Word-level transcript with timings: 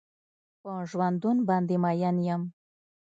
په 0.61 0.71
ژوندون 0.89 1.37
باندې 1.49 1.75
مين 1.83 2.17
يم. 2.27 2.41